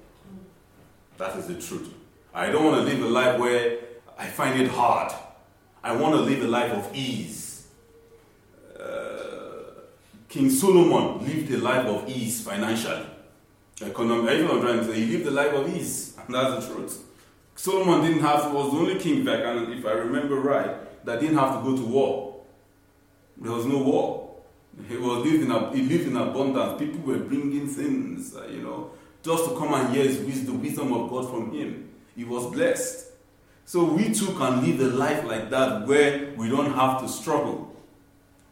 [1.19, 1.93] That is the truth.
[2.35, 3.79] I don't want to live a life where
[4.19, 5.13] I find it hard.
[5.83, 7.69] I want to live a life of ease.
[8.79, 9.81] Uh,
[10.29, 13.07] King Solomon lived a life of ease financially.
[13.83, 17.05] Economic, I'm trying to say, he lived a life of ease, and that's the truth.
[17.55, 21.39] Solomon didn't have, was the only king back, and if I remember right, that didn't
[21.39, 22.41] have to go to war.
[23.39, 24.37] There was no war.
[24.89, 26.79] He was lived in, he lived in abundance.
[26.79, 28.91] People were bringing things, uh, you know,
[29.27, 31.91] just to come and hear his wisdom, the wisdom of God from him.
[32.15, 33.07] He was blessed.
[33.65, 37.75] So we too can live a life like that where we don't have to struggle.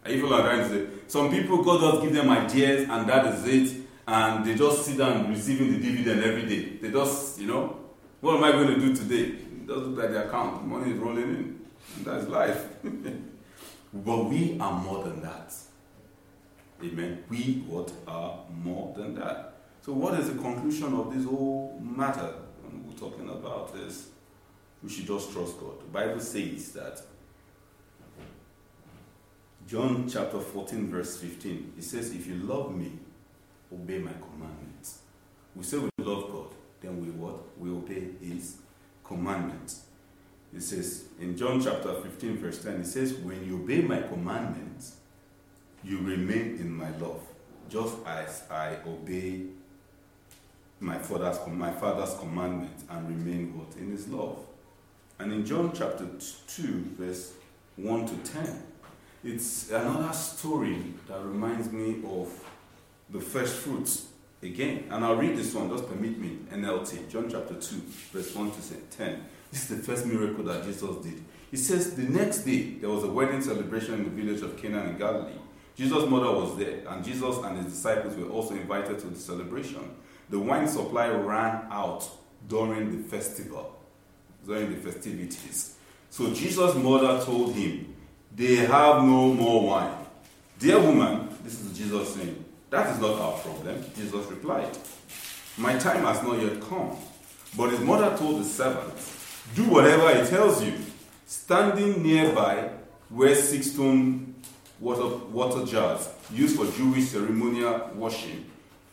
[0.06, 0.92] You what I'm trying to say?
[1.06, 3.80] Some people, God just give them ideas and that is it.
[4.06, 6.76] And they just sit down receiving the dividend every day.
[6.82, 7.78] They just, you know,
[8.20, 9.38] what am I going to do today?
[9.38, 10.66] It doesn't look like the account.
[10.66, 11.60] Money is rolling in.
[11.96, 12.66] And that's life.
[13.94, 15.54] but we are more than that.
[16.82, 17.24] Amen.
[17.30, 19.53] We what are more than that.
[19.84, 24.08] So what is the conclusion of this whole matter when we're talking about is
[24.82, 25.78] we should just trust God.
[25.78, 27.02] The Bible says that
[29.68, 32.92] John chapter 14, verse 15, it says, If you love me,
[33.70, 35.00] obey my commandments.
[35.54, 37.58] We say we love God, then we what?
[37.58, 38.56] We obey his
[39.04, 39.84] commandments.
[40.56, 44.96] It says in John chapter 15, verse 10, it says, When you obey my commandments,
[45.82, 47.20] you remain in my love,
[47.68, 49.42] just as I obey
[50.84, 53.76] my father's, my father's commandments and remain what?
[53.76, 54.38] In his love.
[55.18, 56.06] And in John chapter
[56.48, 56.62] 2,
[56.98, 57.32] verse
[57.76, 58.62] 1 to 10,
[59.24, 62.28] it's another story that reminds me of
[63.08, 64.08] the first fruits
[64.42, 64.84] again.
[64.90, 66.38] And I'll read this one, just permit me.
[66.52, 67.76] NLT, John chapter 2,
[68.12, 69.24] verse 1 to 10.
[69.50, 71.24] This is the first miracle that Jesus did.
[71.50, 74.84] He says, The next day there was a wedding celebration in the village of Cana
[74.84, 75.38] in Galilee.
[75.76, 79.90] Jesus' mother was there, and Jesus and his disciples were also invited to the celebration.
[80.30, 82.08] The wine supply ran out
[82.48, 83.76] during the festival,
[84.46, 85.76] during the festivities.
[86.10, 87.94] So Jesus' mother told him,
[88.34, 89.96] They have no more wine.
[90.58, 93.84] Dear woman, this is Jesus saying, That is not our problem.
[93.96, 94.78] Jesus replied,
[95.58, 96.96] My time has not yet come.
[97.56, 100.74] But his mother told the servants, Do whatever he tells you.
[101.26, 102.70] Standing nearby
[103.10, 104.34] were six stone
[104.80, 108.44] water, water jars used for Jewish ceremonial washing.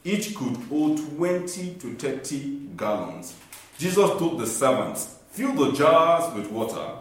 [0.04, 3.36] Each could hold 20 to 30 gallons.
[3.78, 6.96] Jesus told the servants, Fill the jars with water.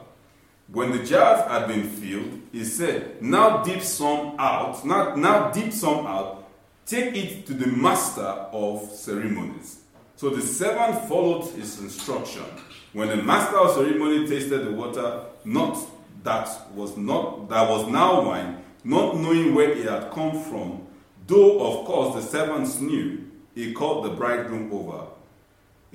[0.72, 5.72] When the jars had been filled, he said, Now dip some out, now, now dip
[5.72, 6.48] some out,
[6.86, 9.80] take it to the master of ceremonies.
[10.16, 12.44] So the servant followed his instruction.
[12.92, 15.78] When the master of ceremony tasted the water, not
[16.22, 20.86] that was not that was now wine, not knowing where it had come from,
[21.30, 23.24] though of course the servants knew,
[23.54, 25.06] he called the bridegroom over.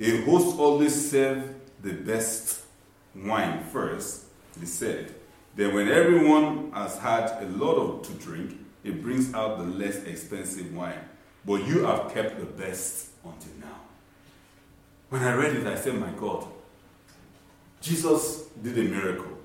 [0.00, 1.48] A host always serves
[1.82, 2.62] the best
[3.14, 4.24] wine first,
[4.58, 5.14] he said.
[5.54, 10.02] Then when everyone has had a lot of to drink, he brings out the less
[10.04, 11.00] expensive wine.
[11.44, 13.80] But you have kept the best until now.
[15.08, 16.46] When I read it, I said, My God,
[17.80, 19.38] Jesus did a miracle.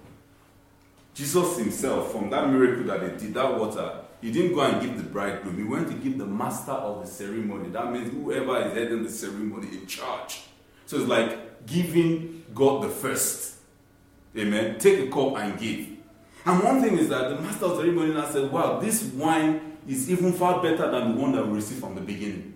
[1.14, 4.98] Jesus himself, from that miracle that he did, that water, he didn't go and give
[4.98, 5.58] the bridegroom.
[5.58, 7.70] He went to give the master of the ceremony.
[7.70, 10.44] That means whoever is heading the ceremony in charge.
[10.86, 13.56] So it's like giving God the first.
[14.38, 14.78] Amen.
[14.78, 15.88] Take a cup and give.
[16.46, 19.78] And one thing is that the master of the ceremony now said, Wow, this wine
[19.88, 22.52] is even far better than the one that we received from the beginning.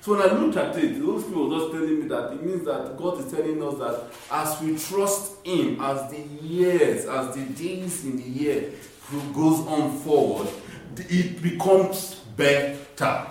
[0.00, 2.64] So when I looked at it, those people were just telling me that it means
[2.66, 7.42] that God is telling us that as we trust Him, as the years, as the
[7.54, 8.72] days in the year
[9.08, 10.48] who goes on forward,
[11.00, 13.26] it becomes better.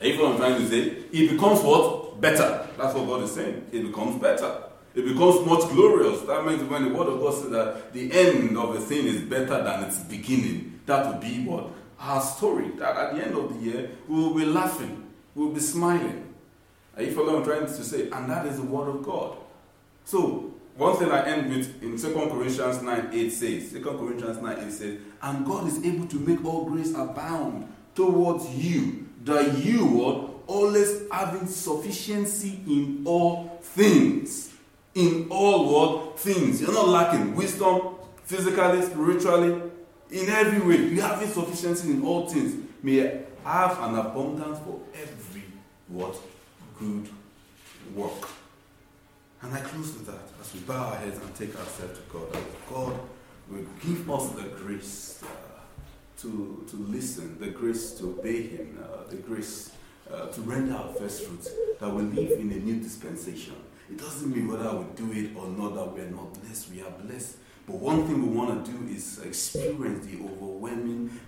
[0.00, 0.80] Are you what I'm trying to say?
[1.12, 2.20] It becomes what?
[2.20, 2.66] Better.
[2.76, 3.66] That's what God is saying.
[3.72, 4.62] It becomes better.
[4.94, 6.20] It becomes much glorious.
[6.22, 9.20] That means when the word of God says that the end of a thing is
[9.22, 11.70] better than its beginning, that would be what?
[12.04, 15.04] our story that at the end of the year we will be laughing,
[15.34, 16.34] we will be smiling.
[16.96, 18.10] Are you following what I'm trying to say?
[18.10, 19.38] And that is the word of God.
[20.04, 24.58] So, one thing I end with in 2 Corinthians 9 8 says, 2 Corinthians 9
[24.58, 30.04] 8 says, and God is able to make all grace abound towards you, that you
[30.04, 34.52] are always having sufficiency in all things.
[34.94, 36.60] In all what things.
[36.60, 39.70] You're not lacking wisdom, physically, spiritually,
[40.10, 40.88] in every way.
[40.88, 42.54] You have insufficiency in all things.
[42.82, 45.42] May have an abundance for every
[45.88, 46.16] what?
[46.78, 47.08] Good
[47.94, 48.28] work.
[49.44, 52.36] And I close with that as we bow our heads and take ourselves to God.
[52.70, 52.98] God
[53.50, 55.60] will give us the grace uh,
[56.22, 59.72] to, to listen, the grace to obey Him, uh, the grace
[60.10, 63.54] uh, to render our first fruits, that we live in a new dispensation.
[63.90, 66.70] It doesn't mean whether we do it or not that we are not blessed.
[66.70, 67.36] We are blessed
[67.66, 71.18] but one thing we want to do is experience the overwhelming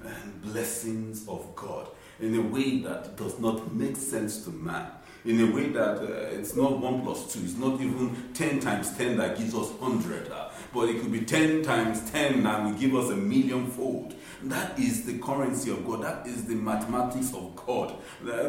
[0.42, 1.88] blessings of God
[2.20, 4.90] in a way that does not make sense to man.
[5.26, 8.96] In a way that uh, it's not 1 plus 2, it's not even 10 times
[8.96, 12.78] 10 that gives us 100, uh, but it could be 10 times 10 and will
[12.78, 14.14] give us a million fold.
[14.44, 16.04] That is the currency of God.
[16.04, 17.96] That is the mathematics of God.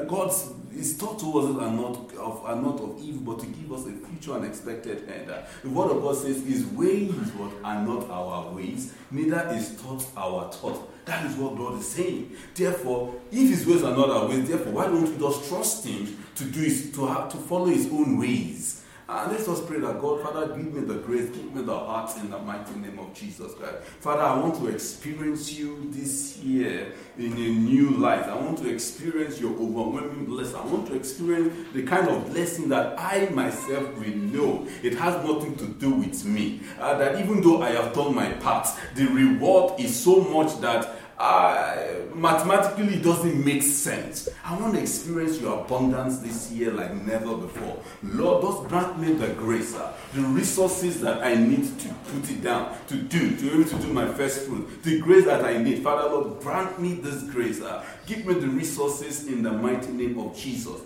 [0.08, 3.72] God's his thought towards us are not of are not of evil, but to give
[3.74, 5.34] us a future and expected end.
[5.64, 10.06] The word of God says, His ways what are not our ways, neither is thought
[10.16, 10.88] our thought.
[11.08, 12.36] That is what God is saying.
[12.53, 16.18] Therefore, if His ways are not our ways, therefore, why don't we just trust Him
[16.36, 18.84] to do his, to have to follow His own ways?
[19.10, 22.12] And let's just pray that God, Father, give me the grace, give me the heart
[22.18, 23.78] in the mighty name of Jesus Christ.
[24.01, 28.24] Father, I want to experience you this year in a new light.
[28.24, 30.58] I want to experience your overwhelming blessing.
[30.58, 34.68] I want to experience the kind of blessing that I myself will know.
[34.84, 36.60] It has nothing to do with me.
[36.78, 40.97] Uh, that even though I have done my part, the reward is so much that
[41.20, 41.76] uh,
[42.13, 44.30] mathematically it doesn't make sense.
[44.43, 47.82] I want to experience your abundance this year like never before.
[48.03, 52.43] Lord, just grant me the grace, uh, the resources that I need to put it
[52.43, 55.57] down, to do, to be able to do my first fruit, the grace that I
[55.57, 55.84] need.
[55.84, 57.61] Father, Lord, grant me this grace.
[57.61, 60.82] Uh, give me the resources in the mighty name of Jesus.